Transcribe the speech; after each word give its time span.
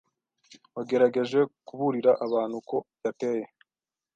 wagerageje 0.75 1.39
kuburira 1.67 2.11
abantu 2.25 2.57
ko 2.69 2.77
yateye 3.03 3.45